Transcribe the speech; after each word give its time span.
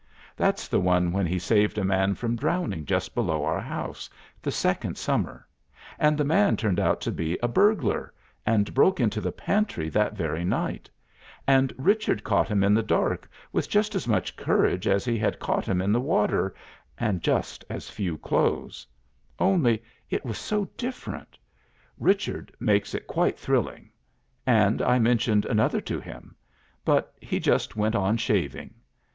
There's 0.35 0.67
the 0.67 0.79
one 0.79 1.11
when 1.11 1.27
he 1.27 1.37
saved 1.37 1.77
a 1.77 1.83
man 1.83 2.15
from 2.15 2.35
drowning 2.35 2.85
just 2.87 3.13
below 3.13 3.45
our 3.45 3.61
house, 3.61 4.09
the 4.41 4.49
second 4.49 4.97
summer, 4.97 5.47
and 5.99 6.17
the 6.17 6.23
man 6.23 6.57
turned 6.57 6.79
out 6.79 7.01
to 7.01 7.11
be 7.11 7.37
a 7.43 7.47
burglar 7.47 8.11
and 8.43 8.73
broke 8.73 8.99
into 8.99 9.21
the 9.21 9.31
pantry 9.31 9.89
that 9.89 10.13
very 10.17 10.43
night, 10.43 10.89
and 11.45 11.71
Richard 11.77 12.23
caught 12.23 12.47
him 12.47 12.63
in 12.63 12.73
the 12.73 12.81
dark 12.81 13.29
with 13.51 13.69
just 13.69 13.93
as 13.93 14.07
much 14.07 14.35
courage 14.35 14.87
as 14.87 15.05
he 15.05 15.19
had 15.19 15.37
caught 15.37 15.67
him 15.67 15.83
in 15.83 15.91
the 15.91 16.01
water 16.01 16.55
and 16.97 17.21
just 17.21 17.63
as 17.69 17.87
few 17.87 18.17
clothes, 18.17 18.87
only 19.37 19.83
it 20.09 20.25
was 20.25 20.39
so 20.39 20.65
different. 20.77 21.37
Richard 21.99 22.51
makes 22.59 22.95
it 22.95 23.05
quite 23.05 23.37
thrilling. 23.37 23.91
And 24.47 24.81
I 24.81 24.97
mentioned 24.97 25.45
another 25.45 25.79
to 25.81 25.99
him. 25.99 26.35
But 26.83 27.13
he 27.21 27.39
just 27.39 27.75
went 27.75 27.93
on 27.95 28.17
shaving. 28.17 28.73